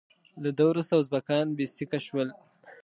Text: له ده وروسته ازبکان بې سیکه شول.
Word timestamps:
له 0.43 0.49
ده 0.57 0.63
وروسته 0.71 0.93
ازبکان 1.01 1.45
بې 1.57 1.65
سیکه 1.75 1.99
شول. 2.07 2.29